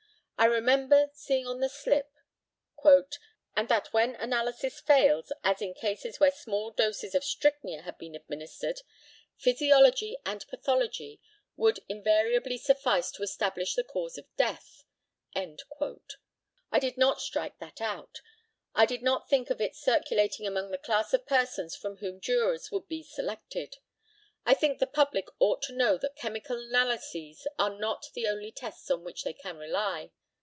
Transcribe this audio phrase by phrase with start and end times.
[0.37, 2.11] I remember seeing on the slip,
[3.55, 8.15] "And that when analysis fails, as in cases where small doses of strychnia had been
[8.15, 8.81] administered,
[9.37, 11.21] physiology and pathology
[11.55, 14.83] would invariably suffice to establish the cause of death."
[15.35, 15.45] I
[16.79, 18.21] did not strike that out.
[18.73, 22.71] I did not think of it circulating among the class of persons from whom jurors
[22.71, 23.75] would be selected.
[24.43, 28.89] I think the public ought to know that chemical analyses are not the only tests
[28.89, 30.09] on which they can rely.